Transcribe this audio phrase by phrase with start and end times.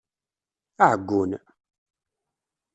[0.83, 1.31] Aɛeggun!